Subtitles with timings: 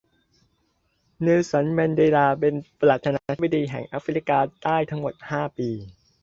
[1.21, 5.69] เนลสัน แมนเดลาเป็นประธานาธิบดีแห่งแอฟริกาใต้ทั้งหมดห้าปี